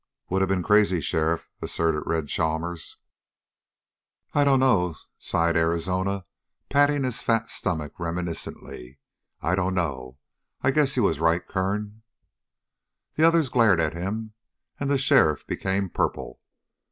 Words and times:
"Would 0.31 0.41
have 0.41 0.49
been 0.49 0.63
crazy, 0.63 0.99
sheriff," 0.99 1.51
asserted 1.61 2.01
Red 2.07 2.27
Chalmers. 2.27 2.97
"I 4.33 4.43
dunno," 4.43 4.95
sighed 5.19 5.55
Arizona, 5.55 6.25
patting 6.69 7.03
his 7.03 7.21
fat 7.21 7.51
stomach 7.51 7.99
reminiscently. 7.99 8.97
"I 9.43 9.53
dunno. 9.53 10.17
I 10.63 10.71
guess 10.71 10.97
you 10.97 11.03
was 11.03 11.19
right, 11.19 11.47
Kern." 11.47 12.01
The 13.13 13.27
others 13.27 13.49
glared 13.49 13.79
at 13.79 13.93
him, 13.93 14.33
and 14.79 14.89
the 14.89 14.97
sheriff 14.97 15.45
became 15.45 15.87
purple. 15.87 16.39